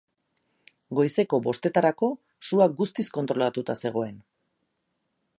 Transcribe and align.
Goizeko 0.99 1.39
bostetarako, 1.47 2.09
sua 2.49 2.67
guztiz 2.79 3.05
kontrolatuta 3.19 3.75
zegoen. 3.83 4.17